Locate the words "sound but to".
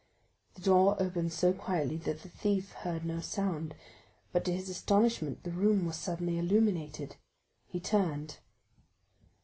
3.19-4.51